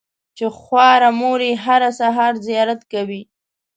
[0.37, 3.21] چې خواره مور یې هره سهار زیارت کوي.